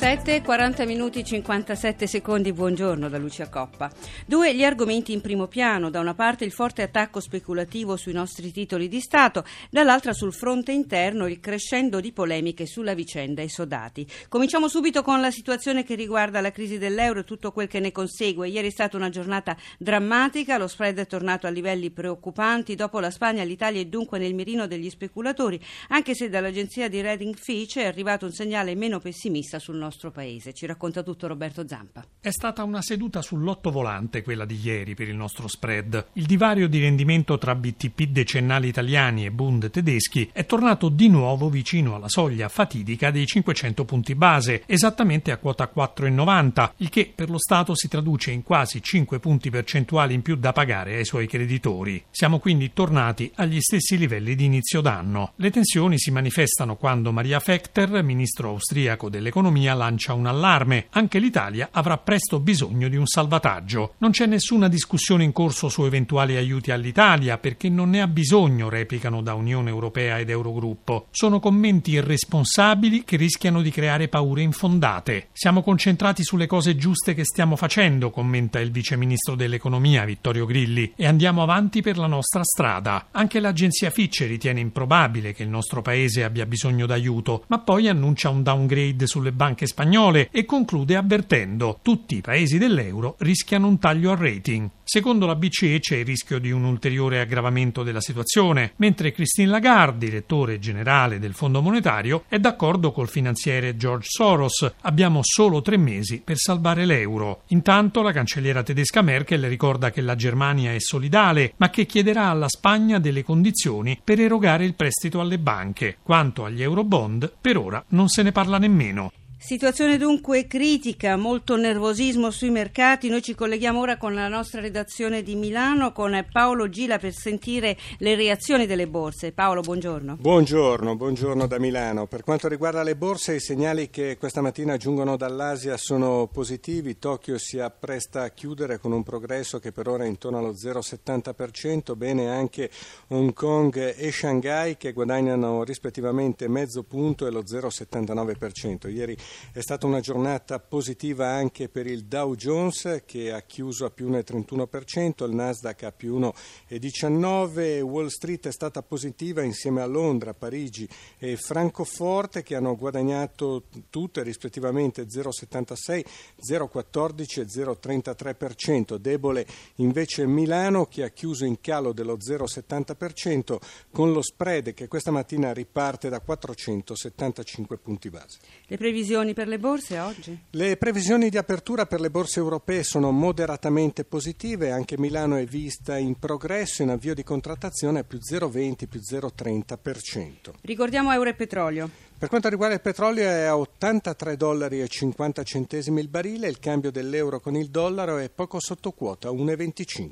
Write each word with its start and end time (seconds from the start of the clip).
7, 0.00 0.40
40 0.40 0.86
minuti 0.86 1.22
57 1.22 2.06
secondi, 2.06 2.54
buongiorno 2.54 3.10
da 3.10 3.18
Lucia 3.18 3.50
Coppa. 3.50 3.92
Due 4.24 4.54
gli 4.54 4.64
argomenti 4.64 5.12
in 5.12 5.20
primo 5.20 5.46
piano, 5.46 5.90
da 5.90 6.00
una 6.00 6.14
parte 6.14 6.46
il 6.46 6.52
forte 6.52 6.80
attacco 6.80 7.20
speculativo 7.20 7.98
sui 7.98 8.14
nostri 8.14 8.50
titoli 8.50 8.88
di 8.88 8.98
Stato, 8.98 9.44
dall'altra 9.68 10.14
sul 10.14 10.32
fronte 10.32 10.72
interno 10.72 11.26
il 11.26 11.38
crescendo 11.38 12.00
di 12.00 12.12
polemiche 12.12 12.64
sulla 12.64 12.94
vicenda 12.94 13.42
esodati. 13.42 14.06
Cominciamo 14.30 14.68
subito 14.68 15.02
con 15.02 15.20
la 15.20 15.30
situazione 15.30 15.84
che 15.84 15.96
riguarda 15.96 16.40
la 16.40 16.50
crisi 16.50 16.78
dell'euro 16.78 17.20
e 17.20 17.24
tutto 17.24 17.52
quel 17.52 17.68
che 17.68 17.78
ne 17.78 17.92
consegue. 17.92 18.48
Ieri 18.48 18.68
è 18.68 18.72
stata 18.72 18.96
una 18.96 19.10
giornata 19.10 19.54
drammatica, 19.76 20.56
lo 20.56 20.66
spread 20.66 20.98
è 20.98 21.06
tornato 21.06 21.46
a 21.46 21.50
livelli 21.50 21.90
preoccupanti, 21.90 22.74
dopo 22.74 23.00
la 23.00 23.10
Spagna 23.10 23.44
l'Italia 23.44 23.82
è 23.82 23.84
dunque 23.84 24.18
nel 24.18 24.32
mirino 24.32 24.66
degli 24.66 24.88
speculatori, 24.88 25.60
anche 25.88 26.14
se 26.14 26.30
dall'agenzia 26.30 26.88
di 26.88 27.02
Reading 27.02 27.36
Fitch 27.36 27.76
è 27.76 27.84
arrivato 27.84 28.24
un 28.24 28.32
segnale 28.32 28.74
meno 28.74 28.98
pessimista 28.98 29.58
sul 29.58 29.74
nostro 29.76 29.88
nostro 29.90 30.12
paese. 30.12 30.54
Ci 30.54 30.66
racconta 30.66 31.02
tutto 31.02 31.26
Roberto 31.26 31.66
Zampa. 31.66 32.04
È 32.20 32.30
stata 32.30 32.62
una 32.62 32.80
seduta 32.80 33.22
sull'otto 33.22 33.72
volante 33.72 34.22
quella 34.22 34.44
di 34.44 34.58
ieri 34.62 34.94
per 34.94 35.08
il 35.08 35.16
nostro 35.16 35.48
spread. 35.48 36.10
Il 36.12 36.26
divario 36.26 36.68
di 36.68 36.78
rendimento 36.78 37.36
tra 37.38 37.56
BTP 37.56 38.04
decennali 38.04 38.68
italiani 38.68 39.26
e 39.26 39.32
Bund 39.32 39.68
tedeschi 39.68 40.30
è 40.32 40.46
tornato 40.46 40.88
di 40.88 41.08
nuovo 41.08 41.50
vicino 41.50 41.96
alla 41.96 42.08
soglia 42.08 42.48
fatidica 42.48 43.10
dei 43.10 43.26
500 43.26 43.84
punti 43.84 44.14
base, 44.14 44.62
esattamente 44.66 45.32
a 45.32 45.38
quota 45.38 45.70
4,90, 45.74 46.70
il 46.76 46.88
che 46.88 47.12
per 47.12 47.28
lo 47.28 47.38
Stato 47.38 47.74
si 47.74 47.88
traduce 47.88 48.30
in 48.30 48.44
quasi 48.44 48.80
5 48.80 49.18
punti 49.18 49.50
percentuali 49.50 50.14
in 50.14 50.22
più 50.22 50.36
da 50.36 50.52
pagare 50.52 50.96
ai 50.96 51.04
suoi 51.04 51.26
creditori. 51.26 52.04
Siamo 52.10 52.38
quindi 52.38 52.72
tornati 52.72 53.32
agli 53.36 53.60
stessi 53.60 53.98
livelli 53.98 54.36
di 54.36 54.44
inizio 54.44 54.80
d'anno. 54.80 55.32
Le 55.36 55.50
tensioni 55.50 55.98
si 55.98 56.12
manifestano 56.12 56.76
quando 56.76 57.10
Maria 57.10 57.40
Fechter, 57.40 58.04
ministro 58.04 58.50
austriaco 58.50 59.08
dell'economia, 59.08 59.78
lancia 59.80 60.12
un 60.12 60.26
allarme. 60.26 60.88
Anche 60.90 61.18
l'Italia 61.18 61.70
avrà 61.72 61.96
presto 61.96 62.38
bisogno 62.38 62.88
di 62.88 62.96
un 62.96 63.06
salvataggio. 63.06 63.94
Non 63.98 64.10
c'è 64.10 64.26
nessuna 64.26 64.68
discussione 64.68 65.24
in 65.24 65.32
corso 65.32 65.70
su 65.70 65.84
eventuali 65.84 66.36
aiuti 66.36 66.70
all'Italia 66.70 67.38
perché 67.38 67.70
non 67.70 67.88
ne 67.88 68.02
ha 68.02 68.06
bisogno, 68.06 68.68
replicano 68.68 69.22
da 69.22 69.32
Unione 69.32 69.70
Europea 69.70 70.18
ed 70.18 70.28
Eurogruppo. 70.28 71.06
Sono 71.10 71.40
commenti 71.40 71.92
irresponsabili 71.92 73.04
che 73.04 73.16
rischiano 73.16 73.62
di 73.62 73.70
creare 73.70 74.08
paure 74.08 74.42
infondate. 74.42 75.28
Siamo 75.32 75.62
concentrati 75.62 76.22
sulle 76.22 76.46
cose 76.46 76.76
giuste 76.76 77.14
che 77.14 77.24
stiamo 77.24 77.56
facendo, 77.56 78.10
commenta 78.10 78.60
il 78.60 78.70
vice 78.70 78.96
ministro 78.96 79.34
dell'economia 79.34 80.04
Vittorio 80.04 80.44
Grilli, 80.44 80.92
e 80.94 81.06
andiamo 81.06 81.42
avanti 81.42 81.80
per 81.80 81.96
la 81.96 82.06
nostra 82.06 82.44
strada. 82.44 83.06
Anche 83.12 83.40
l'agenzia 83.40 83.88
Fitch 83.88 84.26
ritiene 84.26 84.60
improbabile 84.60 85.32
che 85.32 85.42
il 85.42 85.48
nostro 85.48 85.80
paese 85.80 86.22
abbia 86.22 86.44
bisogno 86.44 86.84
d'aiuto, 86.84 87.44
ma 87.46 87.60
poi 87.60 87.88
annuncia 87.88 88.28
un 88.28 88.42
downgrade 88.42 89.06
sulle 89.06 89.32
banche 89.32 89.66
spagnole 89.70 90.28
e 90.32 90.44
conclude 90.44 90.96
avvertendo 90.96 91.78
tutti 91.80 92.16
i 92.16 92.20
paesi 92.20 92.58
dell'euro 92.58 93.14
rischiano 93.20 93.68
un 93.68 93.78
taglio 93.78 94.10
al 94.10 94.16
rating. 94.16 94.68
Secondo 94.82 95.24
la 95.24 95.36
BCE 95.36 95.78
c'è 95.78 95.98
il 95.98 96.04
rischio 96.04 96.40
di 96.40 96.50
un 96.50 96.64
ulteriore 96.64 97.20
aggravamento 97.20 97.84
della 97.84 98.00
situazione, 98.00 98.72
mentre 98.76 99.12
Christine 99.12 99.48
Lagarde, 99.48 100.06
direttore 100.06 100.58
generale 100.58 101.20
del 101.20 101.34
Fondo 101.34 101.62
Monetario, 101.62 102.24
è 102.26 102.40
d'accordo 102.40 102.90
col 102.90 103.08
finanziere 103.08 103.76
George 103.76 104.08
Soros. 104.08 104.68
Abbiamo 104.80 105.20
solo 105.22 105.62
tre 105.62 105.76
mesi 105.76 106.20
per 106.24 106.38
salvare 106.38 106.86
l'euro. 106.86 107.42
Intanto 107.48 108.02
la 108.02 108.10
cancelliera 108.10 108.64
tedesca 108.64 109.00
Merkel 109.00 109.44
ricorda 109.44 109.92
che 109.92 110.00
la 110.00 110.16
Germania 110.16 110.72
è 110.72 110.80
solidale, 110.80 111.52
ma 111.58 111.70
che 111.70 111.86
chiederà 111.86 112.26
alla 112.26 112.48
Spagna 112.48 112.98
delle 112.98 113.22
condizioni 113.22 114.00
per 114.02 114.18
erogare 114.18 114.64
il 114.64 114.74
prestito 114.74 115.20
alle 115.20 115.38
banche. 115.38 115.98
Quanto 116.02 116.44
agli 116.44 116.62
eurobond, 116.62 117.32
per 117.40 117.56
ora 117.56 117.84
non 117.90 118.08
se 118.08 118.24
ne 118.24 118.32
parla 118.32 118.58
nemmeno. 118.58 119.12
Situazione 119.42 119.96
dunque 119.96 120.46
critica, 120.46 121.16
molto 121.16 121.56
nervosismo 121.56 122.30
sui 122.30 122.50
mercati. 122.50 123.08
Noi 123.08 123.22
ci 123.22 123.34
colleghiamo 123.34 123.80
ora 123.80 123.96
con 123.96 124.12
la 124.14 124.28
nostra 124.28 124.60
redazione 124.60 125.22
di 125.22 125.34
Milano 125.34 125.92
con 125.92 126.26
Paolo 126.30 126.68
Gila 126.68 126.98
per 126.98 127.14
sentire 127.14 127.76
le 127.98 128.16
reazioni 128.16 128.66
delle 128.66 128.86
borse. 128.86 129.32
Paolo, 129.32 129.62
buongiorno. 129.62 130.18
Buongiorno, 130.20 130.94
buongiorno 130.94 131.46
da 131.46 131.58
Milano. 131.58 132.06
Per 132.06 132.22
quanto 132.22 132.48
riguarda 132.48 132.82
le 132.82 132.96
borse, 132.96 133.34
i 133.34 133.40
segnali 133.40 133.88
che 133.88 134.18
questa 134.18 134.42
mattina 134.42 134.76
giungono 134.76 135.16
dall'Asia 135.16 135.78
sono 135.78 136.28
positivi. 136.30 136.98
Tokyo 136.98 137.38
si 137.38 137.58
appresta 137.58 138.24
a 138.24 138.28
chiudere 138.28 138.78
con 138.78 138.92
un 138.92 139.02
progresso 139.02 139.58
che 139.58 139.72
per 139.72 139.88
ora 139.88 140.04
è 140.04 140.06
intorno 140.06 140.36
allo 140.36 140.52
0,70%, 140.52 141.96
bene 141.96 142.28
anche 142.28 142.70
Hong 143.08 143.32
Kong 143.32 143.94
e 143.96 144.12
Shanghai 144.12 144.76
che 144.76 144.92
guadagnano 144.92 145.64
rispettivamente 145.64 146.46
mezzo 146.46 146.82
punto 146.82 147.26
e 147.26 147.30
lo 147.30 147.40
0,79%. 147.40 148.92
Ieri 148.92 149.16
è 149.52 149.60
stata 149.60 149.86
una 149.86 150.00
giornata 150.00 150.58
positiva 150.58 151.28
anche 151.28 151.68
per 151.68 151.86
il 151.86 152.04
Dow 152.04 152.34
Jones 152.34 153.02
che 153.06 153.32
ha 153.32 153.42
chiuso 153.42 153.84
a 153.84 153.90
più 153.90 154.10
1,31%, 154.10 155.26
il 155.26 155.34
Nasdaq 155.34 155.82
a 155.84 155.92
più 155.92 156.18
1,19%, 156.18 157.80
Wall 157.80 158.08
Street 158.08 158.46
è 158.48 158.52
stata 158.52 158.82
positiva 158.82 159.42
insieme 159.42 159.80
a 159.80 159.86
Londra, 159.86 160.34
Parigi 160.34 160.88
e 161.18 161.36
Francoforte 161.36 162.42
che 162.42 162.54
hanno 162.54 162.76
guadagnato 162.76 163.64
tutte 163.90 164.22
rispettivamente 164.22 165.06
0,76, 165.06 166.04
0,14 166.38 167.40
e 167.40 167.46
0,33%, 167.46 168.96
debole 168.96 169.46
invece 169.76 170.26
Milano 170.26 170.86
che 170.86 171.04
ha 171.04 171.08
chiuso 171.08 171.44
in 171.44 171.60
calo 171.60 171.92
dello 171.92 172.16
0,70% 172.16 173.56
con 173.90 174.12
lo 174.12 174.22
spread 174.22 174.74
che 174.74 174.88
questa 174.88 175.10
mattina 175.10 175.52
riparte 175.52 176.08
da 176.08 176.20
475 176.20 177.78
punti 177.78 178.10
base. 178.10 178.38
Le 178.66 178.76
previsioni 178.76 179.19
previsioni 179.20 179.34
per 179.34 179.48
le 179.48 179.58
borse 179.58 179.98
oggi? 179.98 180.38
Le 180.50 180.76
previsioni 180.76 181.28
di 181.28 181.36
apertura 181.36 181.86
per 181.86 182.00
le 182.00 182.10
borse 182.10 182.40
europee 182.40 182.82
sono 182.82 183.10
moderatamente 183.10 184.04
positive, 184.04 184.70
anche 184.70 184.98
Milano 184.98 185.36
è 185.36 185.44
vista 185.44 185.96
in 185.98 186.18
progresso, 186.18 186.82
in 186.82 186.90
avvio 186.90 187.14
di 187.14 187.22
contrattazione 187.22 188.00
a 188.00 188.04
più 188.04 188.18
0,20, 188.18 188.88
più 188.88 189.00
0,30%. 189.00 190.52
Ricordiamo 190.62 191.12
euro 191.12 191.30
e 191.30 191.34
petrolio. 191.34 191.90
Per 192.18 192.28
quanto 192.28 192.48
riguarda 192.48 192.74
il 192.74 192.82
petrolio 192.82 193.24
è 193.24 193.44
a 193.44 193.56
83 193.56 194.36
dollari 194.36 194.82
e 194.82 194.88
50 194.88 195.42
centesimi 195.42 196.00
il 196.00 196.08
barile, 196.08 196.48
il 196.48 196.58
cambio 196.58 196.90
dell'euro 196.90 197.40
con 197.40 197.56
il 197.56 197.70
dollaro 197.70 198.18
è 198.18 198.28
poco 198.28 198.60
sotto 198.60 198.92
quota, 198.92 199.30
1,25. 199.30 200.10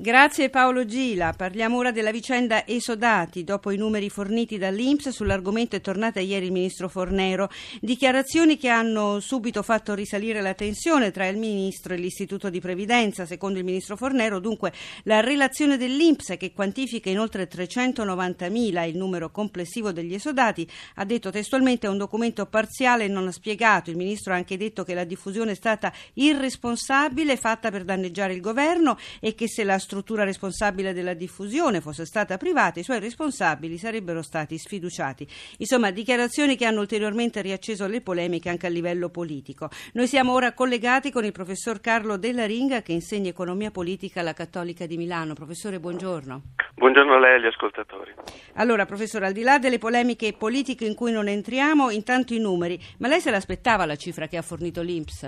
Grazie 0.00 0.48
Paolo 0.48 0.86
Gila. 0.86 1.34
Parliamo 1.36 1.76
ora 1.76 1.92
della 1.92 2.10
vicenda 2.10 2.66
esodati. 2.66 3.44
Dopo 3.44 3.70
i 3.70 3.76
numeri 3.76 4.08
forniti 4.08 4.56
dall'Inps 4.56 5.10
sull'argomento 5.10 5.76
è 5.76 5.82
tornata 5.82 6.20
ieri 6.20 6.46
il 6.46 6.52
ministro 6.52 6.88
Fornero. 6.88 7.50
Dichiarazioni 7.82 8.56
che 8.56 8.70
hanno 8.70 9.20
subito 9.20 9.62
fatto 9.62 9.92
risalire 9.92 10.40
la 10.40 10.54
tensione 10.54 11.10
tra 11.10 11.26
il 11.26 11.36
ministro 11.36 11.92
e 11.92 11.98
l'istituto 11.98 12.48
di 12.48 12.60
previdenza. 12.60 13.26
Secondo 13.26 13.58
il 13.58 13.66
ministro 13.66 13.94
Fornero, 13.94 14.38
dunque, 14.38 14.72
la 15.02 15.20
relazione 15.20 15.76
dell'Inps 15.76 16.34
che 16.38 16.54
quantifica 16.54 17.10
in 17.10 17.18
oltre 17.18 17.46
390.000 17.46 18.88
il 18.88 18.96
numero 18.96 19.30
complessivo 19.30 19.92
degli 19.92 20.14
esodati 20.14 20.66
ha 20.94 21.04
detto 21.04 21.30
testualmente 21.30 21.86
è 21.86 21.90
un 21.90 21.98
documento 21.98 22.46
parziale 22.46 23.04
e 23.04 23.08
non 23.08 23.30
spiegato. 23.32 23.90
Il 23.90 23.98
ministro 23.98 24.32
ha 24.32 24.36
anche 24.36 24.56
detto 24.56 24.82
che 24.82 24.94
la 24.94 25.04
diffusione 25.04 25.50
è 25.50 25.56
stata 25.56 25.92
irresponsabile, 26.14 27.36
fatta 27.36 27.70
per 27.70 27.84
danneggiare 27.84 28.32
il 28.32 28.40
governo 28.40 28.96
e 29.20 29.34
che 29.34 29.46
se 29.46 29.62
la 29.62 29.78
struttura 29.90 30.22
responsabile 30.22 30.92
della 30.92 31.14
diffusione 31.14 31.80
fosse 31.80 32.04
stata 32.04 32.36
privata, 32.36 32.78
i 32.78 32.84
suoi 32.84 33.00
responsabili 33.00 33.76
sarebbero 33.76 34.22
stati 34.22 34.56
sfiduciati. 34.56 35.26
Insomma, 35.58 35.90
dichiarazioni 35.90 36.54
che 36.54 36.64
hanno 36.64 36.78
ulteriormente 36.78 37.42
riacceso 37.42 37.88
le 37.88 38.00
polemiche 38.00 38.48
anche 38.48 38.68
a 38.68 38.70
livello 38.70 39.08
politico. 39.08 39.68
Noi 39.94 40.06
siamo 40.06 40.32
ora 40.32 40.52
collegati 40.52 41.10
con 41.10 41.24
il 41.24 41.32
professor 41.32 41.80
Carlo 41.80 42.16
Della 42.18 42.46
Ringa 42.46 42.82
che 42.82 42.92
insegna 42.92 43.30
economia 43.30 43.72
politica 43.72 44.20
alla 44.20 44.32
Cattolica 44.32 44.86
di 44.86 44.96
Milano. 44.96 45.34
Professore, 45.34 45.80
buongiorno. 45.80 46.42
Buongiorno 46.74 47.14
a 47.14 47.18
lei 47.18 47.32
e 47.32 47.34
agli 47.34 47.46
ascoltatori. 47.46 48.14
Allora, 48.54 48.86
professore, 48.86 49.26
al 49.26 49.32
di 49.32 49.42
là 49.42 49.58
delle 49.58 49.78
polemiche 49.78 50.32
politiche 50.34 50.84
in 50.84 50.94
cui 50.94 51.10
non 51.10 51.26
entriamo, 51.26 51.90
intanto 51.90 52.32
i 52.32 52.38
numeri. 52.38 52.80
Ma 52.98 53.08
lei 53.08 53.20
se 53.20 53.32
l'aspettava 53.32 53.86
la 53.86 53.96
cifra 53.96 54.28
che 54.28 54.36
ha 54.36 54.42
fornito 54.42 54.82
l'Inps? 54.82 55.26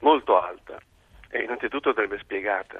Molto 0.00 0.38
alta 0.38 0.78
e 1.34 1.42
innanzitutto 1.42 1.88
andrebbe 1.88 2.18
spiegata. 2.18 2.78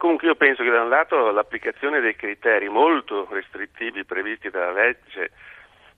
Comunque 0.00 0.28
io 0.28 0.34
penso 0.34 0.62
che 0.62 0.70
da 0.70 0.80
un 0.80 0.88
lato 0.88 1.30
l'applicazione 1.30 2.00
dei 2.00 2.16
criteri 2.16 2.70
molto 2.70 3.28
restrittivi 3.30 4.06
previsti 4.06 4.48
dalla 4.48 4.72
legge 4.72 5.30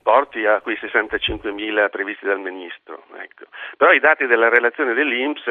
porti 0.03 0.45
a 0.45 0.61
quei 0.61 0.75
65.000 0.75 1.89
previsti 1.89 2.27
dal 2.27 2.41
Ministro. 2.41 3.05
Ecco. 3.17 3.45
Però 3.77 3.93
i 3.93 4.01
dati 4.01 4.27
della 4.27 4.49
relazione 4.49 4.95
dell'Inps 4.95 5.45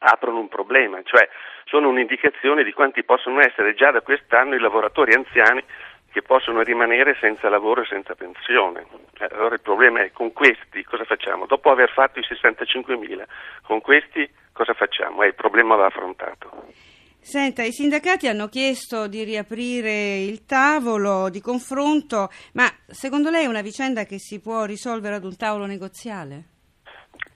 aprono 0.00 0.40
un 0.40 0.48
problema, 0.48 1.00
cioè 1.04 1.28
sono 1.66 1.90
un'indicazione 1.90 2.64
di 2.64 2.72
quanti 2.72 3.04
possono 3.04 3.38
essere 3.38 3.74
già 3.74 3.92
da 3.92 4.00
quest'anno 4.00 4.56
i 4.56 4.60
lavoratori 4.60 5.14
anziani 5.14 5.62
che 6.10 6.22
possono 6.22 6.60
rimanere 6.62 7.16
senza 7.20 7.48
lavoro 7.48 7.82
e 7.82 7.86
senza 7.86 8.16
pensione. 8.16 8.84
Eh, 9.20 9.28
allora 9.30 9.54
il 9.54 9.60
problema 9.60 10.00
è 10.00 10.10
con 10.10 10.32
questi 10.32 10.82
cosa 10.82 11.04
facciamo? 11.04 11.46
Dopo 11.46 11.70
aver 11.70 11.92
fatto 11.92 12.18
i 12.18 12.26
65.000, 12.28 13.22
con 13.62 13.80
questi 13.80 14.28
cosa 14.52 14.74
facciamo? 14.74 15.22
Eh, 15.22 15.28
il 15.28 15.34
problema 15.36 15.76
va 15.76 15.86
affrontato. 15.86 16.93
Senta, 17.24 17.62
i 17.62 17.72
sindacati 17.72 18.28
hanno 18.28 18.48
chiesto 18.48 19.06
di 19.06 19.24
riaprire 19.24 20.18
il 20.18 20.44
tavolo 20.44 21.30
di 21.30 21.40
confronto, 21.40 22.28
ma 22.52 22.68
secondo 22.86 23.30
lei 23.30 23.44
è 23.44 23.48
una 23.48 23.62
vicenda 23.62 24.04
che 24.04 24.18
si 24.18 24.42
può 24.42 24.66
risolvere 24.66 25.14
ad 25.14 25.24
un 25.24 25.34
tavolo 25.34 25.64
negoziale? 25.64 26.42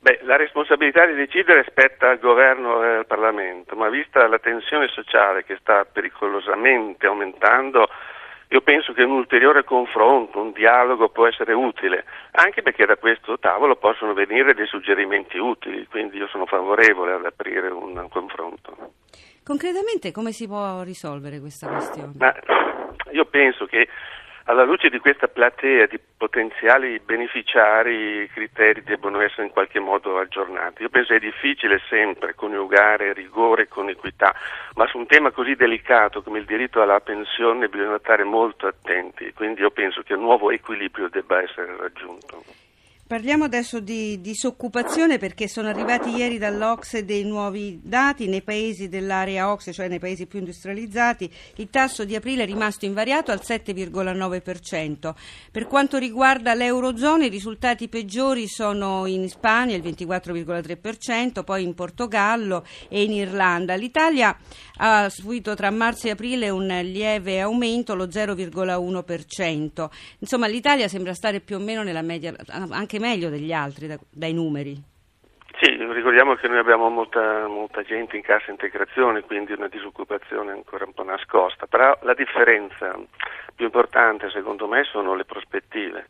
Beh, 0.00 0.20
la 0.25 0.37
responsabilità 0.37 1.06
di 1.06 1.14
decidere 1.14 1.64
spetta 1.67 2.11
al 2.11 2.19
governo 2.19 2.85
e 2.85 2.96
al 2.96 3.06
Parlamento, 3.06 3.76
ma 3.76 3.88
vista 3.88 4.29
la 4.29 4.38
tensione 4.38 4.88
sociale 4.88 5.43
che 5.44 5.56
sta 5.58 5.87
pericolosamente 5.90 7.06
aumentando, 7.06 7.88
io 8.49 8.61
penso 8.61 8.93
che 8.93 9.02
un 9.02 9.12
ulteriore 9.12 9.64
confronto, 9.64 10.38
un 10.38 10.52
dialogo 10.52 11.08
può 11.08 11.26
essere 11.26 11.55
utile, 11.55 12.05
anche 12.32 12.61
perché 12.61 12.85
da 12.85 12.96
questo 12.96 13.38
tavolo 13.38 13.76
possono 13.76 14.12
venire 14.12 14.52
dei 14.52 14.67
suggerimenti 14.67 15.38
utili, 15.38 15.87
quindi 15.87 16.19
io 16.19 16.29
sono 16.29 16.44
favorevole 16.44 17.14
ad 17.14 17.25
aprire 17.25 17.69
un 17.69 18.06
confronto. 18.11 18.98
Concretamente 19.43 20.13
come 20.13 20.33
si 20.33 20.47
può 20.47 20.83
risolvere 20.83 21.41
questa 21.41 21.69
questione? 21.69 22.13
Ma 22.17 22.35
io 23.13 23.25
penso 23.25 23.67
che 23.67 23.89
alla 24.45 24.65
luce 24.65 24.89
di 24.89 24.99
questa 24.99 25.29
platea 25.29 25.87
di 25.87 26.01
potenziali 26.17 26.99
beneficiari 27.01 28.23
i 28.23 28.29
criteri 28.29 28.83
debbano 28.83 29.21
essere 29.21 29.45
in 29.45 29.51
qualche 29.53 29.79
modo 29.79 30.19
aggiornati. 30.19 30.83
Io 30.83 30.89
penso 30.89 31.09
che 31.11 31.17
è 31.17 31.21
difficile 31.21 31.81
sempre 31.89 32.35
coniugare 32.35 33.13
rigore 33.13 33.69
con 33.69 33.91
equità, 33.91 34.35
ma 34.75 34.87
su 34.87 34.97
un 34.97 35.07
tema 35.07 35.31
così 35.33 35.55
delicato 35.55 36.23
come 36.23 36.39
il 36.39 36.47
diritto 36.47 36.81
alla 36.81 37.01
pensione 37.01 37.69
bisogna 37.69 37.99
stare 37.99 38.25
molto 38.25 38.67
attenti, 38.67 39.33
quindi 39.35 39.61
io 39.61 39.71
penso 39.71 40.03
che 40.03 40.15
un 40.15 40.23
nuovo 40.23 40.51
equilibrio 40.51 41.09
debba 41.09 41.43
essere 41.43 41.77
raggiunto. 41.77 42.43
Parliamo 43.09 43.45
adesso 43.45 43.81
di 43.81 44.21
disoccupazione 44.21 45.17
perché 45.17 45.49
sono 45.49 45.69
arrivati 45.69 46.11
ieri 46.11 46.37
dall'Ocse 46.37 47.07
dei 47.07 47.25
nuovi 47.25 47.81
dati 47.83 48.27
nei 48.27 48.43
paesi 48.43 48.91
dell'area 48.91 49.51
Ocse, 49.51 49.73
cioè 49.73 49.89
nei 49.89 49.99
paesi 49.99 50.27
più 50.27 50.41
industrializzati, 50.41 51.33
il 51.57 51.71
tasso 51.71 52.05
di 52.05 52.15
aprile 52.15 52.43
è 52.43 52.47
rimasto 52.47 52.85
invariato 52.85 53.31
al 53.31 53.41
7,9%. 53.43 55.15
Per 55.51 55.67
quanto 55.67 55.97
riguarda 55.97 56.53
l'Eurozona 56.53 57.25
i 57.25 57.31
risultati 57.31 57.89
peggiori 57.89 58.47
sono 58.47 59.07
in 59.07 59.27
Spagna 59.31 59.75
il 59.75 59.83
24,3%, 59.83 61.45
poi 61.45 61.63
in 61.63 61.73
Portogallo 61.73 62.67
e 62.91 63.05
in 63.05 63.13
Irlanda. 63.13 63.75
L'Italia 63.75 64.37
ha 64.81 65.09
subito 65.09 65.55
tra 65.55 65.71
marzo 65.71 66.09
e 66.09 66.11
aprile 66.11 66.51
un 66.51 66.67
lieve 66.83 67.41
aumento, 67.41 67.95
lo 67.95 68.05
0,1%. 68.05 69.89
Insomma 70.19 70.47
l'Italia 70.47 70.89
sembra 70.89 71.15
stare 71.15 71.41
più 71.41 71.57
o 71.57 71.59
meno 71.59 71.83
nella 71.83 72.03
media 72.03 72.37
anche 72.49 72.98
anche 72.99 73.00
meglio 73.00 73.31
degli 73.31 73.53
altri 73.53 73.87
da, 73.87 73.99
dai 74.11 74.35
numeri. 74.35 74.77
Sì, 75.61 75.77
ricordiamo 75.93 76.35
che 76.35 76.47
noi 76.47 76.59
abbiamo 76.59 76.89
molta, 76.89 77.49
molta, 77.49 77.83
gente 77.83 78.17
in 78.17 78.23
cassa 78.23 78.50
integrazione, 78.50 79.23
quindi 79.23 79.53
una 79.53 79.67
disoccupazione 79.67 80.53
ancora 80.53 80.85
un 80.85 80.93
po' 80.93 81.03
nascosta, 81.03 81.67
però 81.67 81.97
la 82.03 82.15
differenza 82.15 82.97
più 83.55 83.65
importante 83.65 84.31
secondo 84.31 84.69
me 84.69 84.85
sono 84.85 85.15
le 85.15 85.25
prospettive. 85.25 86.06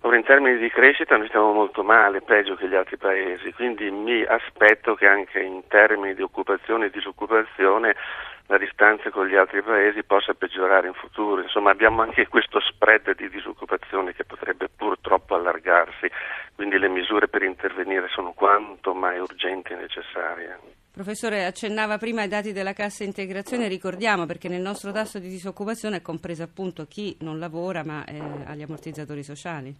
Ora 0.00 0.16
in 0.16 0.24
termini 0.24 0.58
di 0.58 0.68
crescita 0.68 1.16
noi 1.16 1.28
stiamo 1.28 1.52
molto 1.52 1.82
male, 1.82 2.20
peggio 2.20 2.56
che 2.56 2.68
gli 2.68 2.74
altri 2.74 2.98
paesi, 2.98 3.54
quindi 3.54 3.90
mi 3.90 4.22
aspetto 4.22 4.94
che 4.94 5.06
anche 5.06 5.40
in 5.40 5.66
termini 5.66 6.14
di 6.14 6.20
occupazione 6.20 6.86
e 6.86 6.90
disoccupazione 6.90 7.96
la 8.46 8.58
distanza 8.58 9.10
con 9.10 9.26
gli 9.26 9.36
altri 9.36 9.62
paesi 9.62 10.02
possa 10.02 10.34
peggiorare 10.34 10.88
in 10.88 10.94
futuro. 10.94 11.40
Insomma 11.40 11.70
abbiamo 11.70 12.02
anche 12.02 12.28
questo 12.28 12.60
spread 12.60 13.14
di 13.16 13.28
disoccupazione 13.30 14.12
che 14.12 14.24
potrebbe 14.24 14.68
purtroppo 14.68 15.34
allargarsi, 15.34 16.10
quindi 16.54 16.78
le 16.78 16.88
misure 16.88 17.28
per 17.28 17.42
intervenire 17.42 18.08
sono 18.08 18.32
quanto 18.32 18.94
mai 18.94 19.18
urgenti 19.18 19.72
e 19.72 19.76
necessarie. 19.76 20.58
Professore, 20.92 21.44
accennava 21.44 21.98
prima 21.98 22.20
ai 22.20 22.28
dati 22.28 22.52
della 22.52 22.72
cassa 22.72 23.02
integrazione, 23.02 23.66
ricordiamo 23.66 24.26
perché 24.26 24.48
nel 24.48 24.60
nostro 24.60 24.92
tasso 24.92 25.18
di 25.18 25.28
disoccupazione 25.28 25.96
è 25.96 26.02
compreso 26.02 26.44
appunto 26.44 26.84
chi 26.86 27.16
non 27.20 27.40
lavora 27.40 27.82
ma 27.82 28.04
eh, 28.04 28.20
ha 28.46 28.54
gli 28.54 28.62
ammortizzatori 28.62 29.24
sociali. 29.24 29.74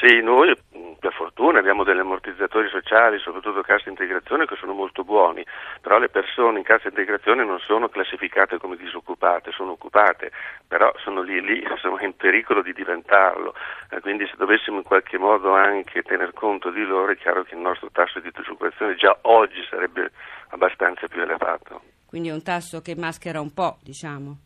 Sì, 0.00 0.22
noi 0.22 0.56
per 0.98 1.12
fortuna 1.12 1.58
abbiamo 1.58 1.84
degli 1.84 1.98
ammortizzatori 1.98 2.68
sociali, 2.68 3.18
soprattutto 3.18 3.60
cassa 3.60 3.90
integrazione, 3.90 4.46
che 4.46 4.56
sono 4.56 4.72
molto 4.72 5.04
buoni, 5.04 5.44
però 5.90 6.02
le 6.02 6.08
persone 6.08 6.58
in 6.58 6.64
cassa 6.64 6.86
integrazione 6.86 7.44
non 7.44 7.58
sono 7.58 7.88
classificate 7.88 8.58
come 8.58 8.76
disoccupate, 8.76 9.50
sono 9.50 9.72
occupate, 9.72 10.30
però 10.68 10.92
sono 11.02 11.20
lì 11.20 11.40
lì, 11.40 11.66
sono 11.82 11.98
in 11.98 12.14
pericolo 12.14 12.62
di 12.62 12.72
diventarlo, 12.72 13.56
eh, 13.90 13.98
quindi 13.98 14.24
se 14.26 14.34
dovessimo 14.36 14.76
in 14.76 14.84
qualche 14.84 15.18
modo 15.18 15.52
anche 15.52 16.02
tener 16.02 16.32
conto 16.32 16.70
di 16.70 16.84
loro 16.84 17.10
è 17.10 17.16
chiaro 17.16 17.42
che 17.42 17.56
il 17.56 17.60
nostro 17.60 17.88
tasso 17.90 18.20
di 18.20 18.30
disoccupazione 18.32 18.94
già 18.94 19.18
oggi 19.22 19.66
sarebbe 19.68 20.12
abbastanza 20.50 21.08
più 21.08 21.22
elevato. 21.22 21.82
Quindi 22.06 22.28
è 22.28 22.32
un 22.32 22.44
tasso 22.44 22.80
che 22.82 22.94
maschera 22.94 23.40
un 23.40 23.52
po', 23.52 23.78
diciamo. 23.82 24.36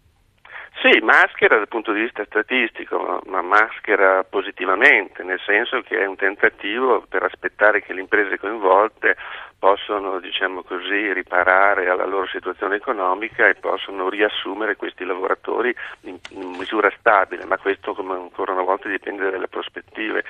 Sì, 0.81 0.99
maschera 1.01 1.57
dal 1.57 1.69
punto 1.69 1.93
di 1.93 2.01
vista 2.01 2.25
statistico, 2.25 3.21
ma 3.27 3.43
maschera 3.43 4.25
positivamente, 4.25 5.23
nel 5.23 5.41
senso 5.45 5.81
che 5.83 5.99
è 5.99 6.05
un 6.05 6.17
tentativo 6.17 7.05
per 7.09 7.23
aspettare 7.23 7.81
che 7.81 7.93
le 7.93 8.01
imprese 8.01 8.39
coinvolte 8.39 9.17
possano, 9.65 10.21
diciamo 10.21 10.63
così, 10.63 11.11
riparare 11.15 11.89
alla 11.89 12.05
loro 12.05 12.27
situazione 12.27 12.77
economica 12.77 13.49
e 13.49 13.55
possano 13.55 14.11
riassumere 14.11 14.77
questi 14.77 15.07
lavoratori 15.07 15.75
in, 16.03 16.19
in 16.29 16.51
misura 16.59 16.93
stabile, 16.99 17.47
ma 17.47 17.57
questo 17.57 17.95
come 17.95 18.13
ancora 18.13 18.53
una 18.53 18.61
volta 18.61 18.91
dipende 18.91 19.31
dalle 19.31 19.49
prospettive 19.49 20.23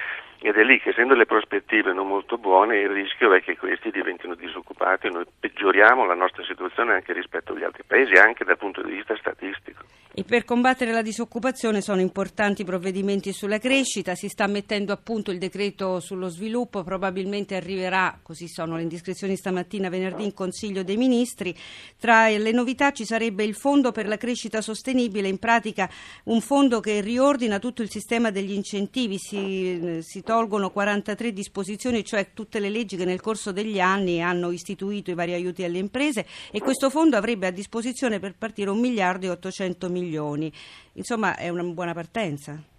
ed 0.44 0.56
è 0.56 0.62
lì 0.62 0.79
che 0.79 0.91
essendo 0.91 1.14
le 1.14 1.25
prospettive 1.25 1.94
non 1.94 2.06
molto 2.06 2.37
buone 2.37 2.76
il 2.76 2.91
rischio 2.91 3.32
è 3.32 3.41
che 3.41 3.56
questi 3.56 3.91
diventino 3.91 4.35
disoccupati. 4.35 5.06
E 5.06 5.11
noi 5.11 5.25
peggioriamo 5.41 6.05
la 6.05 6.12
nostra 6.12 6.44
situazione 6.44 6.93
anche 6.93 7.14
rispetto 7.14 7.55
agli 7.55 7.64
altri 7.64 7.82
paesi, 7.87 8.12
anche 8.12 8.44
dal 8.44 8.58
punto 8.58 8.82
di 8.82 8.93
vista 8.93 9.17
statistico. 9.17 9.85
E 10.17 10.23
per 10.23 10.44
combattere 10.44 10.93
la 10.93 11.02
disoccupazione 11.02 11.81
sono 11.81 12.00
importanti 12.00 12.62
provvedimenti 12.62 13.32
sulla 13.32 13.58
crescita, 13.58 14.14
si 14.14 14.29
sta 14.29 14.46
mettendo 14.46 14.93
a 14.93 14.96
punto 14.96 15.32
il 15.32 15.38
decreto 15.38 15.99
sullo 15.99 16.29
sviluppo, 16.29 16.85
probabilmente 16.85 17.56
arriverà, 17.56 18.20
così 18.23 18.46
sono 18.46 18.76
le 18.76 18.82
indiscrezioni 18.82 19.35
stamattina 19.35 19.88
venerdì 19.88 20.23
in 20.23 20.32
Consiglio 20.32 20.85
dei 20.85 20.96
Ministri. 20.96 21.52
Tra 21.99 22.29
le 22.29 22.52
novità 22.52 22.93
ci 22.93 23.05
sarebbe 23.05 23.43
il 23.43 23.56
Fondo 23.56 23.91
per 23.91 24.06
la 24.06 24.17
crescita 24.17 24.61
sostenibile, 24.61 25.26
in 25.26 25.41
pratica 25.41 25.91
un 26.26 26.41
fondo 26.41 26.79
che 26.79 27.00
riordina 27.00 27.58
tutto 27.58 27.82
il 27.82 27.91
sistema 27.91 28.31
degli 28.31 28.52
incentivi, 28.52 29.19
si, 29.19 29.99
si 30.00 30.23
tolgono 30.34 30.70
43 30.70 31.32
disposizioni, 31.32 32.04
cioè 32.04 32.32
tutte 32.32 32.58
le 32.58 32.69
leggi 32.69 32.96
che 32.96 33.04
nel 33.04 33.20
corso 33.20 33.52
degli 33.52 33.78
anni 33.78 34.20
hanno 34.20 34.50
istituito 34.50 35.10
i 35.10 35.14
vari 35.14 35.32
aiuti 35.32 35.62
alle 35.62 35.78
imprese 35.78 36.26
e 36.50 36.60
questo 36.60 36.90
fondo 36.90 37.16
avrebbe 37.16 37.46
a 37.46 37.50
disposizione 37.50 38.19
per 38.19 38.34
partire 38.36 38.70
un 38.70 38.81
miliardo 38.81 39.26
e 39.26 39.31
800 39.31 39.88
milioni 39.88 40.02
milioni. 40.04 40.52
Insomma, 40.94 41.36
è 41.36 41.48
una 41.48 41.62
buona 41.64 41.92
partenza. 41.92 42.73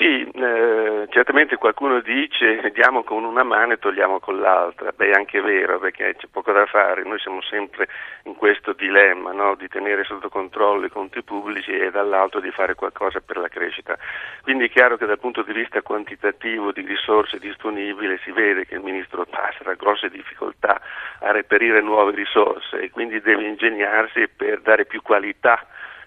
Sì, 0.00 0.26
eh, 0.32 1.08
certamente 1.10 1.56
qualcuno 1.56 2.00
dice 2.00 2.70
diamo 2.72 3.04
con 3.04 3.22
una 3.22 3.42
mano 3.42 3.74
e 3.74 3.78
togliamo 3.78 4.18
con 4.18 4.40
l'altra, 4.40 4.92
beh 4.96 5.10
è 5.10 5.12
anche 5.12 5.42
vero 5.42 5.78
perché 5.78 6.16
c'è 6.16 6.26
poco 6.32 6.52
da 6.52 6.64
fare, 6.64 7.02
noi 7.02 7.18
siamo 7.18 7.42
sempre 7.42 7.86
in 8.22 8.34
questo 8.34 8.72
dilemma 8.72 9.32
no? 9.32 9.56
di 9.56 9.68
tenere 9.68 10.04
sotto 10.04 10.30
controllo 10.30 10.86
i 10.86 10.88
conti 10.88 11.22
pubblici 11.22 11.72
e 11.72 11.90
dall'altro 11.90 12.40
di 12.40 12.50
fare 12.50 12.74
qualcosa 12.76 13.20
per 13.20 13.36
la 13.36 13.48
crescita. 13.48 13.98
Quindi 14.40 14.64
è 14.64 14.70
chiaro 14.70 14.96
che 14.96 15.04
dal 15.04 15.18
punto 15.18 15.42
di 15.42 15.52
vista 15.52 15.82
quantitativo 15.82 16.72
di 16.72 16.80
risorse 16.80 17.38
disponibili 17.38 18.18
si 18.24 18.30
vede 18.30 18.64
che 18.64 18.76
il 18.76 18.80
Ministro 18.80 19.26
passerà 19.26 19.74
grosse 19.74 20.08
difficoltà 20.08 20.80
a 21.18 21.30
reperire 21.30 21.82
nuove 21.82 22.14
risorse 22.14 22.80
e 22.80 22.90
quindi 22.90 23.20
deve 23.20 23.44
ingegnarsi 23.44 24.28
per 24.28 24.62
dare 24.62 24.86
più 24.86 25.02
qualità 25.02 25.62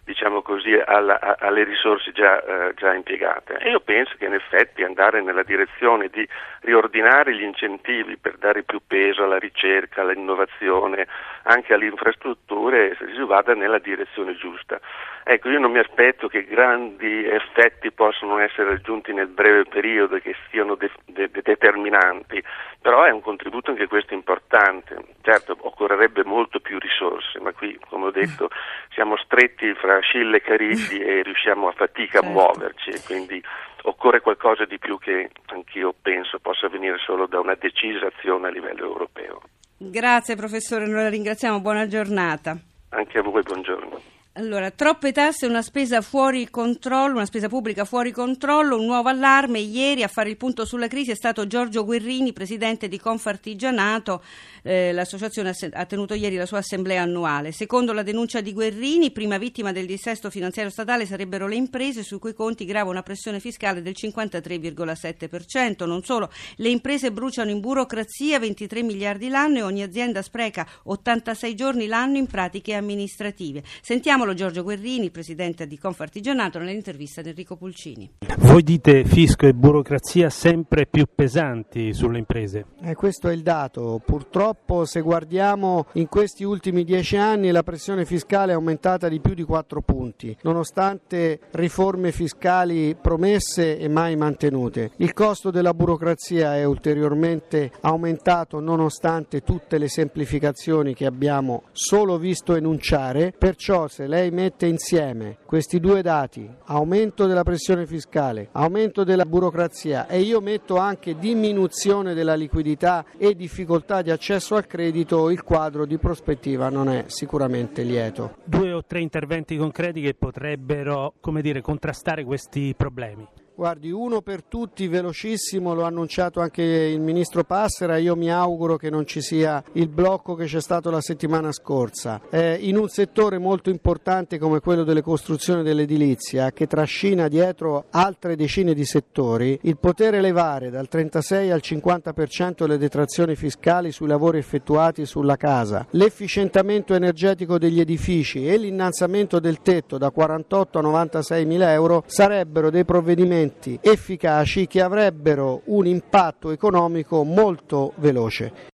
diciamo 0.05 0.41
così, 0.41 0.73
alla, 0.73 1.37
alle 1.39 1.63
risorse 1.63 2.11
già, 2.11 2.43
eh, 2.43 2.73
già, 2.75 2.93
impiegate. 2.93 3.57
E 3.57 3.69
io 3.69 3.79
penso 3.79 4.15
che 4.17 4.25
in 4.25 4.33
effetti 4.33 4.83
andare 4.83 5.21
nella 5.21 5.43
direzione 5.43 6.09
di 6.09 6.27
riordinare 6.61 7.35
gli 7.35 7.43
incentivi 7.43 8.17
per 8.17 8.37
dare 8.37 8.63
più 8.63 8.81
peso 8.85 9.23
alla 9.23 9.39
ricerca, 9.39 10.01
all'innovazione, 10.01 11.07
anche 11.43 11.73
alle 11.73 11.85
infrastrutture, 11.85 12.97
si 12.97 13.23
vada 13.23 13.53
nella 13.53 13.79
direzione 13.79 14.35
giusta. 14.35 14.79
Ecco, 15.23 15.49
io 15.49 15.59
non 15.59 15.71
mi 15.71 15.79
aspetto 15.79 16.27
che 16.27 16.43
grandi 16.43 17.25
effetti 17.25 17.91
possano 17.91 18.39
essere 18.39 18.69
raggiunti 18.69 19.13
nel 19.13 19.27
breve 19.27 19.63
periodo 19.63 20.15
e 20.15 20.21
che 20.21 20.35
siano 20.49 20.75
de- 20.75 20.91
de- 21.05 21.29
determinanti, 21.31 22.43
però 22.83 23.05
è 23.05 23.11
un 23.11 23.21
contributo 23.21 23.71
anche 23.71 23.87
questo 23.87 24.13
importante. 24.13 24.97
Certo, 25.21 25.55
occorrerebbe 25.57 26.25
molto 26.25 26.59
più 26.59 26.77
risorse, 26.79 27.39
ma 27.39 27.53
qui, 27.53 27.79
come 27.87 28.07
ho 28.07 28.11
detto, 28.11 28.49
siamo 28.93 29.15
stretti 29.15 29.73
fra 29.73 30.01
Scille 30.01 30.37
e 30.37 30.41
Cariddi 30.41 30.99
e 30.99 31.23
riusciamo 31.23 31.69
a 31.69 31.71
fatica 31.71 32.19
certo. 32.19 32.27
a 32.27 32.29
muoverci, 32.29 32.91
quindi 33.05 33.41
occorre 33.83 34.19
qualcosa 34.19 34.65
di 34.65 34.77
più 34.79 34.99
che 34.99 35.29
anch'io 35.45 35.95
penso 36.01 36.39
possa 36.39 36.67
venire 36.67 36.97
solo 36.97 37.25
da 37.25 37.39
una 37.39 37.55
decisa 37.55 38.07
azione 38.07 38.47
a 38.47 38.51
livello 38.51 38.83
europeo. 38.83 39.41
Grazie 39.77 40.35
professore, 40.35 40.85
noi 40.85 41.03
la 41.03 41.09
ringraziamo, 41.09 41.61
buona 41.61 41.87
giornata. 41.87 42.57
Anche 42.89 43.17
a 43.17 43.21
voi, 43.21 43.43
buongiorno. 43.43 44.12
Allora, 44.35 44.71
troppe 44.71 45.11
tasse, 45.11 45.45
una 45.45 45.61
spesa 45.61 46.01
fuori 46.01 46.49
controllo, 46.49 47.17
una 47.17 47.25
spesa 47.27 47.47
pubblica 47.47 47.85
fuori 47.85 48.09
controllo, 48.09 48.79
un 48.79 48.85
nuovo 48.85 49.07
allarme. 49.07 49.59
Ieri 49.59 50.01
a 50.01 50.07
fare 50.07 50.31
il 50.31 50.37
punto 50.37 50.65
sulla 50.65 50.87
crisi 50.87 51.11
è 51.11 51.15
stato 51.15 51.45
Giorgio 51.45 51.85
Guerrini, 51.85 52.33
presidente 52.33 52.87
di 52.87 52.97
Confartigianato. 52.97 54.23
Eh, 54.63 54.91
l'associazione 54.91 55.53
ha 55.73 55.85
tenuto 55.85 56.15
ieri 56.15 56.35
la 56.35 56.47
sua 56.47 56.57
assemblea 56.57 57.03
annuale. 57.03 57.51
Secondo 57.51 57.93
la 57.93 58.01
denuncia 58.01 58.41
di 58.41 58.53
Guerrini, 58.53 59.11
prima 59.11 59.37
vittima 59.37 59.71
del 59.71 59.85
dissesto 59.85 60.31
finanziario 60.31 60.71
statale 60.71 61.05
sarebbero 61.05 61.47
le 61.47 61.55
imprese 61.55 62.01
su 62.01 62.17
cui 62.17 62.33
conti 62.33 62.65
grava 62.65 62.89
una 62.89 63.03
pressione 63.03 63.39
fiscale 63.39 63.83
del 63.83 63.93
53,7%. 63.95 65.85
Non 65.85 66.01
solo, 66.01 66.31
le 66.55 66.69
imprese 66.69 67.11
bruciano 67.11 67.51
in 67.51 67.59
burocrazia 67.59 68.39
23 68.39 68.81
miliardi 68.81 69.27
l'anno 69.27 69.59
e 69.59 69.61
ogni 69.61 69.83
azienda 69.83 70.23
spreca 70.23 70.67
86 70.85 71.53
giorni 71.53 71.85
l'anno 71.85 72.17
in 72.17 72.25
pratiche 72.25 72.73
amministrative. 72.73 73.61
Sentiamo 73.79 74.21
Sentiamolo 74.23 74.33
Giorgio 74.33 74.63
Guerrini, 74.63 75.09
presidente 75.09 75.67
di 75.67 75.77
Confartigianato, 75.77 76.57
nell'intervista 76.57 77.21
di 77.21 77.29
Enrico 77.29 77.57
Pulcini. 77.57 78.09
Voi 78.37 78.63
dite 78.63 79.03
fisco 79.03 79.47
e 79.47 79.53
burocrazia 79.53 80.29
sempre 80.29 80.85
più 80.85 81.05
pesanti 81.13 81.93
sulle 81.93 82.19
imprese. 82.19 82.67
Eh, 82.83 82.95
questo 82.95 83.27
è 83.27 83.33
il 83.33 83.41
dato. 83.41 84.01
Purtroppo 84.03 84.85
se 84.85 85.01
guardiamo 85.01 85.87
in 85.93 86.07
questi 86.07 86.45
ultimi 86.45 86.85
dieci 86.85 87.17
anni 87.17 87.51
la 87.51 87.63
pressione 87.63 88.05
fiscale 88.05 88.53
è 88.53 88.55
aumentata 88.55 89.09
di 89.09 89.19
più 89.19 89.33
di 89.33 89.43
quattro 89.43 89.81
punti, 89.81 90.35
nonostante 90.43 91.39
riforme 91.51 92.13
fiscali 92.13 92.95
promesse 92.95 93.77
e 93.77 93.89
mai 93.89 94.15
mantenute. 94.15 94.91
Il 94.97 95.11
costo 95.11 95.51
della 95.51 95.73
burocrazia 95.73 96.55
è 96.55 96.63
ulteriormente 96.63 97.71
aumentato 97.81 98.61
nonostante 98.61 99.41
tutte 99.41 99.77
le 99.77 99.89
semplificazioni 99.89 100.93
che 100.93 101.05
abbiamo 101.05 101.63
solo 101.73 102.17
visto 102.17 102.55
enunciare, 102.55 103.33
perciò 103.37 103.87
se 103.87 104.07
lei 104.13 104.29
mette 104.29 104.67
insieme 104.67 105.37
questi 105.43 105.79
due 105.79 106.03
dati, 106.03 106.47
aumento 106.65 107.25
della 107.25 107.41
pressione 107.41 107.87
fiscale, 107.87 108.49
aumento 108.51 109.03
della 109.03 109.25
burocrazia 109.25 110.05
e 110.05 110.19
io 110.19 110.39
metto 110.39 110.77
anche 110.77 111.17
diminuzione 111.17 112.13
della 112.13 112.35
liquidità 112.35 113.05
e 113.17 113.33
difficoltà 113.33 114.03
di 114.03 114.11
accesso 114.11 114.53
al 114.53 114.67
credito, 114.67 115.31
il 115.31 115.41
quadro 115.41 115.87
di 115.87 115.97
prospettiva 115.97 116.69
non 116.69 116.89
è 116.89 117.05
sicuramente 117.07 117.81
lieto. 117.81 118.35
Due 118.43 118.71
o 118.71 118.83
tre 118.85 119.01
interventi 119.01 119.57
concreti 119.57 120.01
che 120.01 120.13
potrebbero, 120.13 121.15
dire, 121.41 121.61
contrastare 121.61 122.23
questi 122.23 122.75
problemi. 122.77 123.27
Guardi, 123.55 123.91
uno 123.91 124.21
per 124.21 124.41
tutti, 124.41 124.87
velocissimo, 124.87 125.75
l'ho 125.75 125.83
annunciato 125.83 126.39
anche 126.39 126.63
il 126.63 126.99
ministro 126.99 127.43
Passera, 127.43 127.97
io 127.97 128.15
mi 128.15 128.31
auguro 128.31 128.77
che 128.77 128.89
non 128.89 129.05
ci 129.05 129.21
sia 129.21 129.63
il 129.73 129.89
blocco 129.89 130.33
che 130.33 130.45
c'è 130.45 130.59
stato 130.59 130.89
la 130.89 131.01
settimana 131.01 131.51
scorsa. 131.51 132.19
Eh, 132.31 132.57
in 132.61 132.77
un 132.77 132.89
settore 132.89 133.37
molto 133.37 133.69
importante 133.69 134.39
come 134.39 134.59
quello 134.59 134.83
delle 134.83 135.03
costruzioni 135.03 135.61
dell'edilizia, 135.61 136.51
che 136.51 136.65
trascina 136.65 137.27
dietro 137.27 137.85
altre 137.91 138.35
decine 138.35 138.73
di 138.73 138.85
settori, 138.85 139.59
il 139.61 139.77
poter 139.77 140.15
elevare 140.15 140.71
dal 140.71 140.87
36 140.87 141.51
al 141.51 141.61
50% 141.63 142.65
le 142.65 142.79
detrazioni 142.79 143.35
fiscali 143.35 143.91
sui 143.91 144.07
lavori 144.07 144.39
effettuati 144.39 145.05
sulla 145.05 145.37
casa, 145.37 145.85
l'efficientamento 145.91 146.95
energetico 146.95 147.59
degli 147.59 147.79
edifici 147.79 148.47
e 148.47 148.57
l'innalzamento 148.57 149.39
del 149.39 149.61
tetto 149.61 149.99
da 149.99 150.09
48 150.09 150.79
a 150.79 150.81
96 150.81 151.45
mila 151.45 151.71
euro 151.71 152.03
sarebbero 152.07 152.71
dei 152.71 152.83
provvedimenti 152.83 153.41
strumenti 153.43 153.79
efficaci 153.81 154.67
che 154.67 154.81
avrebbero 154.81 155.61
un 155.65 155.85
impatto 155.85 156.51
economico 156.51 157.23
molto 157.23 157.93
veloce. 157.97 158.71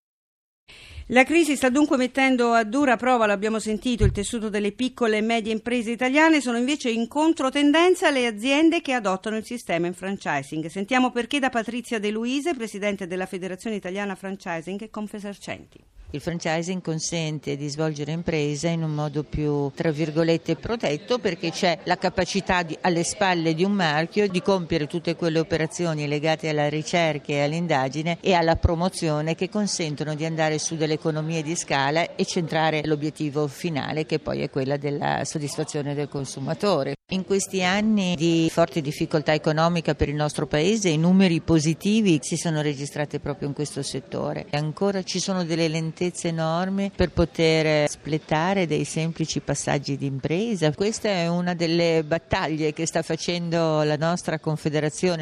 La 1.11 1.23
crisi 1.23 1.55
sta 1.55 1.69
dunque 1.69 1.97
mettendo 1.97 2.51
a 2.51 2.63
dura 2.63 2.95
prova, 2.95 3.25
l'abbiamo 3.25 3.57
sentito, 3.57 4.03
il 4.03 4.11
tessuto 4.11 4.49
delle 4.49 4.73
piccole 4.73 5.17
e 5.17 5.21
medie 5.21 5.51
imprese 5.51 5.89
italiane, 5.89 6.39
sono 6.39 6.59
invece 6.59 6.91
in 6.91 7.07
controtendenza 7.07 8.11
le 8.11 8.27
aziende 8.27 8.81
che 8.81 8.93
adottano 8.93 9.37
il 9.37 9.43
sistema 9.43 9.87
in 9.87 9.95
franchising. 9.95 10.67
Sentiamo 10.67 11.09
perché 11.09 11.39
da 11.39 11.49
Patrizia 11.49 11.97
De 11.97 12.11
Luise, 12.11 12.53
presidente 12.53 13.07
della 13.07 13.25
Federazione 13.25 13.75
Italiana 13.77 14.13
Franchising 14.13 14.83
e 14.83 14.91
Confesercenti. 14.91 15.79
Il 16.11 16.21
franchising 16.21 16.81
consente 16.81 17.55
di 17.55 17.67
svolgere 17.67 18.11
impresa 18.11 18.67
in 18.67 18.81
un 18.81 18.95
modo 18.95 19.21
più, 19.21 19.69
tra 19.75 19.91
virgolette, 19.91 20.55
protetto 20.55 21.19
perché 21.19 21.51
c'è 21.51 21.81
la 21.83 21.99
capacità 21.99 22.63
di, 22.63 22.75
alle 22.81 23.03
spalle 23.03 23.53
di 23.53 23.63
un 23.63 23.73
marchio 23.73 24.27
di 24.27 24.41
compiere 24.41 24.87
tutte 24.87 25.15
quelle 25.15 25.37
operazioni 25.37 26.07
legate 26.07 26.49
alla 26.49 26.67
ricerca 26.67 27.31
e 27.31 27.43
all'indagine 27.43 28.17
e 28.21 28.33
alla 28.33 28.55
promozione 28.55 29.35
che 29.35 29.49
consentono 29.49 30.15
di 30.15 30.25
andare 30.25 30.57
su 30.57 30.75
delle 30.75 30.93
economie 30.93 31.43
di 31.43 31.55
scala 31.55 32.15
e 32.15 32.25
centrare 32.25 32.81
l'obiettivo 32.85 33.45
finale 33.45 34.07
che 34.07 34.17
poi 34.17 34.41
è 34.41 34.49
quella 34.49 34.77
della 34.77 35.23
soddisfazione 35.25 35.93
del 35.93 36.09
consumatore. 36.09 36.95
In 37.11 37.23
questi 37.23 37.63
anni 37.63 38.15
di 38.15 38.49
forte 38.51 38.81
difficoltà 38.81 39.33
economica 39.33 39.95
per 39.95 40.09
il 40.09 40.15
nostro 40.15 40.45
Paese 40.47 40.89
i 40.89 40.97
numeri 40.97 41.41
positivi 41.41 42.19
si 42.21 42.35
sono 42.35 42.61
registrati 42.61 43.19
proprio 43.19 43.47
in 43.47 43.53
questo 43.53 43.81
settore. 43.81 44.45
Ancora 44.51 45.01
ci 45.03 45.19
sono 45.19 45.43
delle 45.43 45.67
lentezze 45.67 45.97
enormi 46.23 46.91
per 46.95 47.11
poter 47.11 47.89
splettare 47.89 48.65
dei 48.65 48.85
semplici 48.85 49.39
passaggi 49.39 49.97
di 49.97 50.05
impresa. 50.05 50.73
Questa 50.73 51.09
è 51.09 51.27
una 51.27 51.53
delle 51.53 52.03
battaglie 52.05 52.73
che 52.73 52.85
sta 52.85 53.01
facendo 53.01 53.83
la 53.83 53.97
nostra 53.97 54.39
Confederazione. 54.39 55.21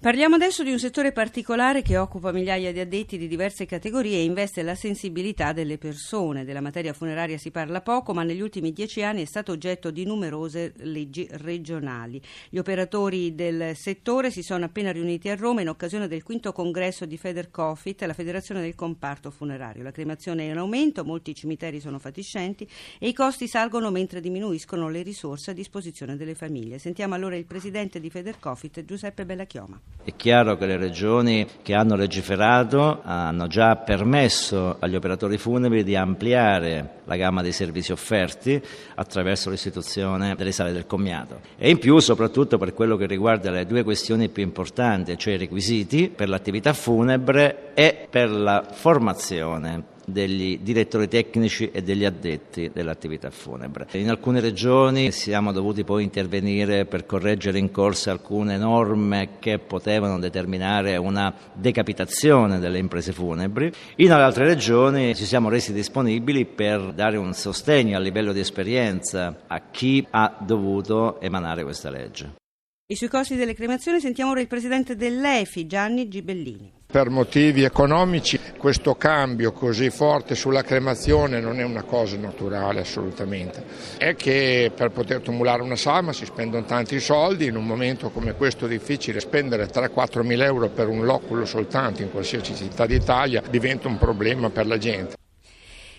Parliamo 0.00 0.34
adesso 0.34 0.62
di 0.62 0.70
un 0.70 0.78
settore 0.78 1.12
particolare 1.12 1.80
che 1.80 1.96
occupa 1.96 2.30
migliaia 2.30 2.72
di 2.72 2.80
addetti 2.80 3.16
di 3.16 3.26
diverse 3.26 3.64
categorie 3.64 4.18
e 4.18 4.24
investe 4.24 4.62
la 4.62 4.74
sensibilità 4.74 5.52
delle 5.52 5.78
persone. 5.78 6.44
Della 6.44 6.60
materia 6.60 6.92
funeraria 6.92 7.38
si 7.38 7.50
parla 7.50 7.80
poco, 7.80 8.12
ma 8.12 8.22
negli 8.22 8.42
ultimi 8.42 8.72
dieci 8.72 9.02
anni 9.02 9.22
è 9.22 9.24
stato 9.24 9.52
oggetto 9.52 9.90
di 9.90 10.04
numerose 10.04 10.74
leggi 10.78 11.26
regionali. 11.30 12.20
Gli 12.50 12.58
operatori 12.58 13.34
del 13.34 13.74
settore 13.76 14.30
si 14.30 14.42
sono 14.42 14.66
appena 14.66 14.92
riuniti 14.92 15.30
a 15.30 15.36
Roma 15.36 15.62
in 15.62 15.70
occasione 15.70 16.06
del 16.06 16.22
quinto 16.22 16.52
congresso 16.52 17.06
di 17.06 17.16
Federcofit, 17.16 18.02
la 18.02 18.12
federazione 18.12 18.60
del 18.60 18.74
comparto 18.74 19.30
funerario. 19.30 19.82
La 19.82 19.92
cremazione 19.92 20.48
è 20.48 20.50
in 20.50 20.58
aumento, 20.58 21.04
molti 21.04 21.34
cimiteri 21.34 21.80
sono 21.80 21.98
fatiscenti 21.98 22.68
e 22.98 23.08
i 23.08 23.14
costi 23.14 23.48
salgono 23.48 23.90
mentre 23.90 24.20
diminuiscono 24.20 24.90
le 24.90 25.02
risorse 25.02 25.52
a 25.52 25.54
disposizione 25.54 26.16
delle 26.16 26.34
famiglie. 26.34 26.78
Sentiamo 26.78 27.14
allora 27.14 27.36
il 27.36 27.46
presidente 27.46 28.00
di 28.00 28.10
Federcofit, 28.10 28.84
Giuseppe 28.84 29.24
Bellachioma. 29.24 29.93
È 30.02 30.12
chiaro 30.16 30.56
che 30.56 30.66
le 30.66 30.76
regioni 30.76 31.46
che 31.62 31.72
hanno 31.72 31.96
legiferato 31.96 33.00
hanno 33.04 33.46
già 33.46 33.76
permesso 33.76 34.76
agli 34.78 34.96
operatori 34.96 35.38
funebri 35.38 35.82
di 35.82 35.96
ampliare 35.96 37.00
la 37.04 37.16
gamma 37.16 37.40
dei 37.40 37.52
servizi 37.52 37.90
offerti 37.90 38.62
attraverso 38.96 39.48
l'istituzione 39.48 40.34
delle 40.34 40.52
sale 40.52 40.72
del 40.72 40.86
commiato. 40.86 41.40
E 41.56 41.70
in 41.70 41.78
più 41.78 41.98
soprattutto 42.00 42.58
per 42.58 42.74
quello 42.74 42.96
che 42.96 43.06
riguarda 43.06 43.50
le 43.50 43.64
due 43.64 43.82
questioni 43.82 44.28
più 44.28 44.42
importanti, 44.42 45.16
cioè 45.16 45.34
i 45.34 45.38
requisiti 45.38 46.10
per 46.14 46.28
l'attività 46.28 46.74
funebre 46.74 47.72
e 47.72 48.06
per 48.10 48.30
la 48.30 48.62
formazione 48.70 49.92
degli 50.06 50.58
direttori 50.58 51.08
tecnici 51.08 51.70
e 51.70 51.82
degli 51.82 52.04
addetti 52.04 52.70
dell'attività 52.72 53.30
funebre. 53.30 53.86
In 53.92 54.10
alcune 54.10 54.40
regioni 54.40 55.10
siamo 55.10 55.52
dovuti 55.52 55.84
poi 55.84 56.02
intervenire 56.04 56.84
per 56.84 57.06
correggere 57.06 57.58
in 57.58 57.70
corsa 57.70 58.10
alcune 58.10 58.56
norme 58.56 59.36
che 59.38 59.58
potevano 59.58 60.18
determinare 60.18 60.96
una 60.96 61.34
decapitazione 61.52 62.58
delle 62.58 62.78
imprese 62.78 63.12
funebri. 63.12 63.72
In 63.96 64.12
altre 64.12 64.46
regioni 64.46 65.14
ci 65.14 65.24
siamo 65.24 65.48
resi 65.48 65.72
disponibili 65.72 66.44
per 66.44 66.92
dare 66.92 67.16
un 67.16 67.32
sostegno 67.32 67.96
a 67.96 68.00
livello 68.00 68.32
di 68.32 68.40
esperienza 68.40 69.42
a 69.46 69.62
chi 69.70 70.06
ha 70.10 70.36
dovuto 70.40 71.20
emanare 71.20 71.62
questa 71.62 71.90
legge. 71.90 72.42
E 72.86 72.96
sui 72.96 73.08
costi 73.08 73.34
delle 73.34 73.54
cremazioni 73.54 73.98
sentiamo 73.98 74.32
ora 74.32 74.42
il 74.42 74.46
presidente 74.46 74.94
dell'EFI, 74.94 75.66
Gianni 75.66 76.06
Gibellini. 76.06 76.70
Per 76.84 77.08
motivi 77.08 77.62
economici 77.62 78.38
questo 78.58 78.94
cambio 78.94 79.52
così 79.52 79.88
forte 79.88 80.34
sulla 80.34 80.60
cremazione 80.60 81.40
non 81.40 81.58
è 81.60 81.62
una 81.62 81.84
cosa 81.84 82.18
naturale 82.18 82.80
assolutamente. 82.80 83.64
È 83.96 84.14
che 84.14 84.70
per 84.76 84.90
poter 84.90 85.22
tumulare 85.22 85.62
una 85.62 85.76
salma 85.76 86.12
si 86.12 86.26
spendono 86.26 86.66
tanti 86.66 87.00
soldi, 87.00 87.46
in 87.46 87.56
un 87.56 87.64
momento 87.64 88.10
come 88.10 88.34
questo 88.34 88.66
difficile 88.66 89.18
spendere 89.18 89.66
3-4 89.66 90.20
mila 90.20 90.44
euro 90.44 90.68
per 90.68 90.88
un 90.88 91.06
loculo 91.06 91.46
soltanto 91.46 92.02
in 92.02 92.10
qualsiasi 92.10 92.54
città 92.54 92.84
d'Italia 92.84 93.42
diventa 93.48 93.88
un 93.88 93.96
problema 93.96 94.50
per 94.50 94.66
la 94.66 94.76
gente. 94.76 95.16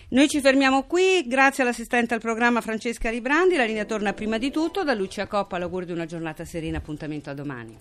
Noi 0.08 0.28
ci 0.28 0.40
fermiamo 0.40 0.84
qui, 0.84 1.24
grazie 1.26 1.64
all'assistente 1.64 2.14
al 2.14 2.20
programma 2.20 2.60
Francesca 2.60 3.10
Ribrandi, 3.10 3.56
la 3.56 3.64
linea 3.64 3.84
torna 3.84 4.12
prima 4.12 4.38
di 4.38 4.52
tutto, 4.52 4.84
da 4.84 4.94
Lucia 4.94 5.26
Coppa 5.26 5.58
l'augurio 5.58 5.86
di 5.86 5.92
una 5.92 6.06
giornata 6.06 6.44
serena, 6.44 6.78
appuntamento 6.78 7.30
a 7.30 7.34
domani. 7.34 7.76